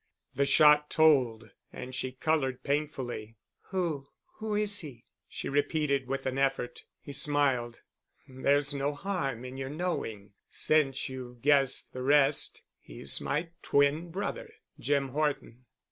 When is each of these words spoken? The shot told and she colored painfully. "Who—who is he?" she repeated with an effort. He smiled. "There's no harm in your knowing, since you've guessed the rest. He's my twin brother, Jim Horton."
The 0.33 0.47
shot 0.47 0.89
told 0.89 1.51
and 1.71 1.93
she 1.93 2.13
colored 2.13 2.63
painfully. 2.63 3.35
"Who—who 3.65 4.55
is 4.55 4.79
he?" 4.79 5.05
she 5.29 5.47
repeated 5.47 6.07
with 6.07 6.25
an 6.25 6.39
effort. 6.39 6.85
He 6.99 7.13
smiled. 7.13 7.81
"There's 8.27 8.73
no 8.73 8.95
harm 8.95 9.45
in 9.45 9.57
your 9.57 9.69
knowing, 9.69 10.33
since 10.49 11.07
you've 11.07 11.43
guessed 11.43 11.93
the 11.93 12.01
rest. 12.01 12.63
He's 12.79 13.21
my 13.21 13.49
twin 13.61 14.09
brother, 14.09 14.51
Jim 14.79 15.09
Horton." 15.09 15.65